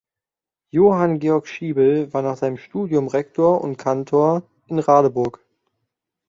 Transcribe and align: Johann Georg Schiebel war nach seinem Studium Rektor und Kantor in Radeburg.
Johann 0.71 1.19
Georg 1.19 1.45
Schiebel 1.47 2.11
war 2.11 2.23
nach 2.23 2.35
seinem 2.35 2.57
Studium 2.57 3.07
Rektor 3.07 3.61
und 3.61 3.77
Kantor 3.77 4.41
in 4.65 4.79
Radeburg. 4.79 5.45